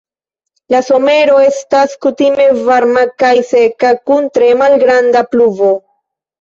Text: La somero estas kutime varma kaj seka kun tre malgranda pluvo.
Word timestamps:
La 0.75 0.79
somero 0.87 1.35
estas 1.49 1.93
kutime 2.07 2.49
varma 2.71 3.05
kaj 3.25 3.31
seka 3.53 3.95
kun 4.11 4.29
tre 4.41 4.51
malgranda 4.65 5.27
pluvo. 5.33 5.75